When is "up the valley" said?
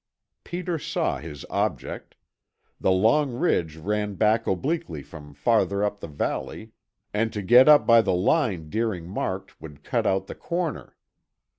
5.83-6.71